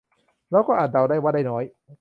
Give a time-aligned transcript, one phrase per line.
[0.49, 1.63] เราก็อาจเดาได้ว่าได้น้อย